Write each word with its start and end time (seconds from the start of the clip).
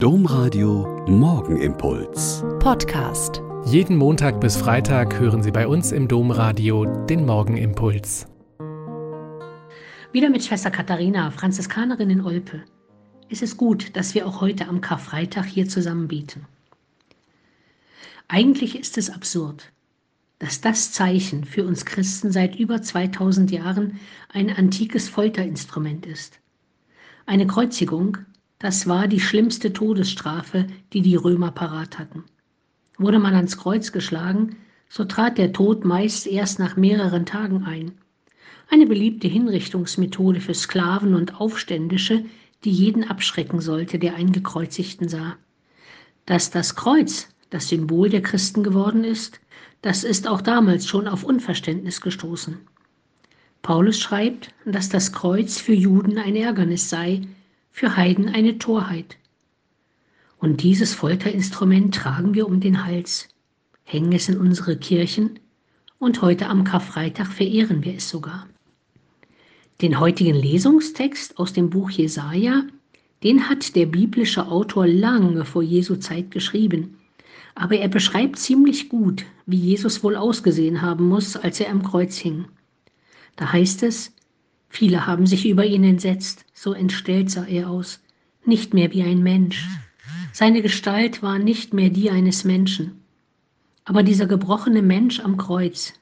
Domradio 0.00 1.04
Morgenimpuls. 1.08 2.44
Podcast. 2.60 3.42
Jeden 3.64 3.96
Montag 3.96 4.40
bis 4.40 4.56
Freitag 4.56 5.18
hören 5.18 5.42
Sie 5.42 5.50
bei 5.50 5.66
uns 5.66 5.90
im 5.90 6.06
Domradio 6.06 6.84
den 7.06 7.26
Morgenimpuls. 7.26 8.28
Wieder 10.12 10.30
mit 10.30 10.44
Schwester 10.44 10.70
Katharina, 10.70 11.32
Franziskanerin 11.32 12.10
in 12.10 12.20
Olpe. 12.20 12.62
Es 13.28 13.42
ist 13.42 13.56
gut, 13.56 13.96
dass 13.96 14.14
wir 14.14 14.28
auch 14.28 14.40
heute 14.40 14.68
am 14.68 14.80
Karfreitag 14.80 15.46
hier 15.46 15.68
zusammen 15.68 16.06
beten. 16.06 16.46
Eigentlich 18.28 18.78
ist 18.78 18.98
es 18.98 19.10
absurd, 19.10 19.72
dass 20.38 20.60
das 20.60 20.92
Zeichen 20.92 21.42
für 21.42 21.66
uns 21.66 21.84
Christen 21.84 22.30
seit 22.30 22.54
über 22.54 22.80
2000 22.80 23.50
Jahren 23.50 23.98
ein 24.28 24.50
antikes 24.50 25.08
Folterinstrument 25.08 26.06
ist. 26.06 26.38
Eine 27.26 27.48
Kreuzigung 27.48 28.18
das 28.58 28.86
war 28.86 29.06
die 29.06 29.20
schlimmste 29.20 29.72
Todesstrafe, 29.72 30.66
die 30.92 31.02
die 31.02 31.16
Römer 31.16 31.52
parat 31.52 31.98
hatten. 31.98 32.24
Wurde 32.96 33.18
man 33.18 33.34
ans 33.34 33.56
Kreuz 33.56 33.92
geschlagen, 33.92 34.56
so 34.88 35.04
trat 35.04 35.38
der 35.38 35.52
Tod 35.52 35.84
meist 35.84 36.26
erst 36.26 36.58
nach 36.58 36.76
mehreren 36.76 37.26
Tagen 37.26 37.64
ein. 37.64 37.92
Eine 38.70 38.86
beliebte 38.86 39.28
Hinrichtungsmethode 39.28 40.40
für 40.40 40.54
Sklaven 40.54 41.14
und 41.14 41.40
Aufständische, 41.40 42.24
die 42.64 42.70
jeden 42.70 43.04
abschrecken 43.04 43.60
sollte, 43.60 43.98
der 43.98 44.14
einen 44.14 44.32
Gekreuzigten 44.32 45.08
sah. 45.08 45.36
Dass 46.26 46.50
das 46.50 46.74
Kreuz 46.74 47.28
das 47.50 47.68
Symbol 47.68 48.10
der 48.10 48.22
Christen 48.22 48.62
geworden 48.62 49.04
ist, 49.04 49.40
das 49.82 50.02
ist 50.04 50.26
auch 50.26 50.40
damals 50.40 50.86
schon 50.86 51.06
auf 51.06 51.22
Unverständnis 51.22 52.00
gestoßen. 52.00 52.58
Paulus 53.62 54.00
schreibt, 54.00 54.52
dass 54.64 54.88
das 54.88 55.12
Kreuz 55.12 55.58
für 55.58 55.72
Juden 55.72 56.18
ein 56.18 56.36
Ärgernis 56.36 56.90
sei, 56.90 57.22
für 57.78 57.96
Heiden 57.96 58.28
eine 58.28 58.58
Torheit. 58.58 59.18
Und 60.38 60.64
dieses 60.64 60.94
Folterinstrument 60.94 61.94
tragen 61.94 62.34
wir 62.34 62.48
um 62.48 62.58
den 62.58 62.84
Hals, 62.84 63.28
hängen 63.84 64.10
es 64.12 64.28
in 64.28 64.36
unsere 64.36 64.76
Kirchen 64.76 65.38
und 66.00 66.20
heute 66.20 66.48
am 66.48 66.64
Karfreitag 66.64 67.28
verehren 67.28 67.84
wir 67.84 67.94
es 67.94 68.10
sogar. 68.10 68.48
Den 69.80 70.00
heutigen 70.00 70.34
Lesungstext 70.34 71.38
aus 71.38 71.52
dem 71.52 71.70
Buch 71.70 71.88
Jesaja, 71.90 72.64
den 73.22 73.48
hat 73.48 73.76
der 73.76 73.86
biblische 73.86 74.48
Autor 74.48 74.88
lange 74.88 75.44
vor 75.44 75.62
Jesu 75.62 75.94
Zeit 75.94 76.32
geschrieben. 76.32 76.98
Aber 77.54 77.76
er 77.76 77.88
beschreibt 77.88 78.40
ziemlich 78.40 78.88
gut, 78.88 79.24
wie 79.46 79.56
Jesus 79.56 80.02
wohl 80.02 80.16
ausgesehen 80.16 80.82
haben 80.82 81.06
muss, 81.06 81.36
als 81.36 81.60
er 81.60 81.70
am 81.70 81.84
Kreuz 81.84 82.16
hing. 82.16 82.46
Da 83.36 83.52
heißt 83.52 83.84
es, 83.84 84.12
Viele 84.68 85.06
haben 85.06 85.26
sich 85.26 85.48
über 85.48 85.64
ihn 85.64 85.84
entsetzt, 85.84 86.44
so 86.52 86.72
entstellt 86.72 87.30
sah 87.30 87.44
er 87.44 87.70
aus, 87.70 88.00
nicht 88.44 88.74
mehr 88.74 88.92
wie 88.92 89.02
ein 89.02 89.22
Mensch. 89.22 89.66
Seine 90.32 90.62
Gestalt 90.62 91.22
war 91.22 91.38
nicht 91.38 91.72
mehr 91.72 91.90
die 91.90 92.10
eines 92.10 92.44
Menschen. 92.44 93.02
Aber 93.84 94.02
dieser 94.02 94.26
gebrochene 94.26 94.82
Mensch 94.82 95.20
am 95.20 95.36
Kreuz, 95.36 95.94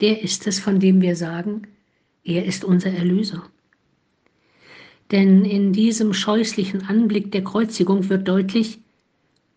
der 0.00 0.22
ist 0.22 0.46
es, 0.46 0.60
von 0.60 0.78
dem 0.78 1.00
wir 1.00 1.16
sagen, 1.16 1.62
er 2.24 2.44
ist 2.44 2.64
unser 2.64 2.90
Erlöser. 2.90 3.42
Denn 5.10 5.44
in 5.44 5.72
diesem 5.72 6.14
scheußlichen 6.14 6.84
Anblick 6.86 7.32
der 7.32 7.44
Kreuzigung 7.44 8.08
wird 8.08 8.28
deutlich, 8.28 8.78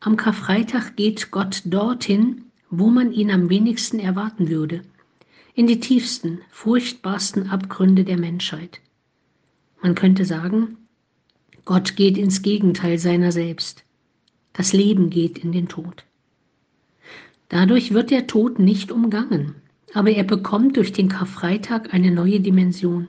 am 0.00 0.16
Karfreitag 0.16 0.96
geht 0.96 1.30
Gott 1.30 1.62
dorthin, 1.64 2.44
wo 2.70 2.88
man 2.88 3.12
ihn 3.12 3.30
am 3.30 3.50
wenigsten 3.50 3.98
erwarten 3.98 4.48
würde 4.48 4.82
in 5.54 5.66
die 5.66 5.80
tiefsten, 5.80 6.40
furchtbarsten 6.50 7.50
Abgründe 7.50 8.04
der 8.04 8.16
Menschheit. 8.16 8.80
Man 9.82 9.94
könnte 9.94 10.24
sagen, 10.24 10.78
Gott 11.64 11.96
geht 11.96 12.16
ins 12.16 12.42
Gegenteil 12.42 12.98
seiner 12.98 13.32
selbst. 13.32 13.84
Das 14.54 14.72
Leben 14.72 15.10
geht 15.10 15.38
in 15.38 15.52
den 15.52 15.68
Tod. 15.68 16.04
Dadurch 17.48 17.92
wird 17.92 18.10
der 18.10 18.26
Tod 18.26 18.58
nicht 18.58 18.90
umgangen, 18.90 19.56
aber 19.92 20.10
er 20.10 20.24
bekommt 20.24 20.78
durch 20.78 20.92
den 20.92 21.08
Karfreitag 21.08 21.92
eine 21.92 22.10
neue 22.10 22.40
Dimension. 22.40 23.08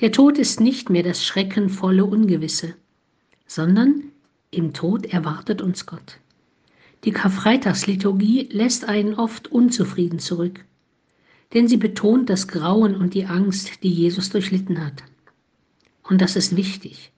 Der 0.00 0.10
Tod 0.10 0.38
ist 0.38 0.60
nicht 0.60 0.90
mehr 0.90 1.04
das 1.04 1.24
schreckenvolle 1.24 2.04
Ungewisse, 2.04 2.74
sondern 3.46 4.04
im 4.50 4.72
Tod 4.72 5.06
erwartet 5.06 5.62
uns 5.62 5.86
Gott. 5.86 6.18
Die 7.04 7.12
Karfreitagsliturgie 7.12 8.48
lässt 8.50 8.88
einen 8.88 9.14
oft 9.14 9.46
unzufrieden 9.48 10.18
zurück 10.18 10.64
denn 11.54 11.68
sie 11.68 11.78
betont 11.78 12.28
das 12.28 12.48
Grauen 12.48 12.94
und 12.94 13.14
die 13.14 13.24
Angst, 13.24 13.82
die 13.82 13.90
Jesus 13.90 14.30
durchlitten 14.30 14.84
hat. 14.84 15.02
Und 16.02 16.20
das 16.20 16.36
ist 16.36 16.56
wichtig, 16.56 17.12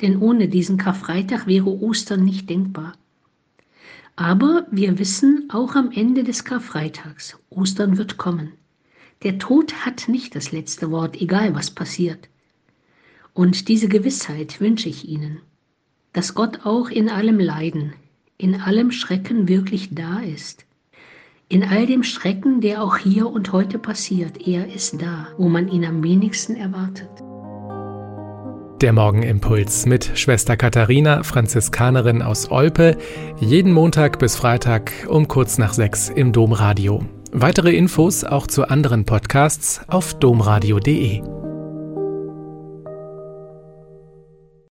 denn 0.00 0.18
ohne 0.18 0.48
diesen 0.48 0.76
Karfreitag 0.76 1.46
wäre 1.46 1.68
Ostern 1.68 2.24
nicht 2.24 2.48
denkbar. 2.48 2.94
Aber 4.16 4.66
wir 4.70 4.98
wissen 4.98 5.48
auch 5.50 5.74
am 5.74 5.90
Ende 5.90 6.24
des 6.24 6.44
Karfreitags, 6.44 7.36
Ostern 7.50 7.98
wird 7.98 8.16
kommen. 8.16 8.52
Der 9.22 9.38
Tod 9.38 9.84
hat 9.84 10.08
nicht 10.08 10.34
das 10.34 10.52
letzte 10.52 10.90
Wort, 10.90 11.20
egal 11.20 11.54
was 11.54 11.70
passiert. 11.70 12.28
Und 13.32 13.68
diese 13.68 13.88
Gewissheit 13.88 14.60
wünsche 14.60 14.88
ich 14.88 15.08
Ihnen, 15.08 15.40
dass 16.12 16.34
Gott 16.34 16.64
auch 16.64 16.88
in 16.90 17.08
allem 17.08 17.40
Leiden, 17.40 17.94
in 18.38 18.60
allem 18.60 18.92
Schrecken 18.92 19.48
wirklich 19.48 19.94
da 19.94 20.20
ist 20.20 20.64
in 21.48 21.62
all 21.64 21.86
dem 21.86 22.02
Schrecken, 22.02 22.60
der 22.60 22.82
auch 22.82 22.96
hier 22.96 23.30
und 23.30 23.52
heute 23.52 23.78
passiert, 23.78 24.46
er 24.46 24.72
ist 24.72 25.00
da, 25.00 25.28
wo 25.36 25.48
man 25.48 25.68
ihn 25.68 25.84
am 25.84 26.02
wenigsten 26.02 26.56
erwartet. 26.56 27.10
Der 28.80 28.92
Morgenimpuls 28.92 29.86
mit 29.86 30.10
Schwester 30.14 30.56
Katharina, 30.56 31.22
Franziskanerin 31.22 32.22
aus 32.22 32.50
Olpe, 32.50 32.98
jeden 33.40 33.72
Montag 33.72 34.18
bis 34.18 34.36
Freitag 34.36 34.92
um 35.08 35.28
kurz 35.28 35.58
nach 35.58 35.72
sechs 35.72 36.08
im 36.08 36.32
Domradio. 36.32 37.04
Weitere 37.32 37.74
Infos 37.74 38.24
auch 38.24 38.46
zu 38.46 38.68
anderen 38.68 39.04
Podcasts 39.04 39.80
auf 39.88 40.14
domradio.de. 40.14 41.33